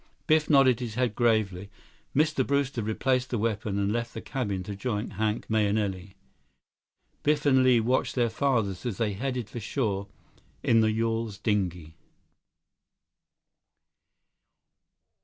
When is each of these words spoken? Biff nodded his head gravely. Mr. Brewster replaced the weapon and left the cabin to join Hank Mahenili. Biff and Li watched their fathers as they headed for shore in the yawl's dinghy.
Biff 0.25 0.49
nodded 0.49 0.79
his 0.79 0.95
head 0.95 1.13
gravely. 1.13 1.69
Mr. 2.15 2.41
Brewster 2.43 2.81
replaced 2.81 3.29
the 3.29 3.37
weapon 3.37 3.77
and 3.77 3.91
left 3.91 4.15
the 4.15 4.19
cabin 4.21 4.63
to 4.63 4.75
join 4.75 5.11
Hank 5.11 5.47
Mahenili. 5.47 6.15
Biff 7.21 7.45
and 7.45 7.63
Li 7.63 7.79
watched 7.79 8.15
their 8.15 8.31
fathers 8.31 8.83
as 8.83 8.97
they 8.97 9.13
headed 9.13 9.47
for 9.47 9.59
shore 9.59 10.07
in 10.63 10.79
the 10.81 10.91
yawl's 10.91 11.37
dinghy. 11.37 11.97